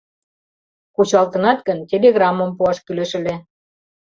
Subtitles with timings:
[0.95, 3.35] —Кучалтынат гын, телеграммым пуаш кӱлеш ыле.